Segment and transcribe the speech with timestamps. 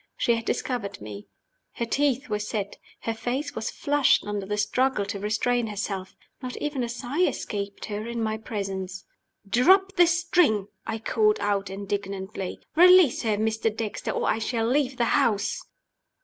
[0.17, 1.27] She had discovered me.
[1.73, 6.15] Her teeth were set; her face was flushed under the struggle to restrain herself.
[6.41, 9.05] Not even a sigh escaped her in my presence.
[9.47, 13.69] "Drop the string!" I called out, indignantly "Release her, Mr.
[13.77, 15.61] Dexter, or I shall leave the house."